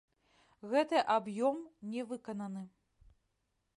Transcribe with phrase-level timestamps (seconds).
[0.71, 1.57] Гэты аб'ём
[1.93, 2.63] не выкананы.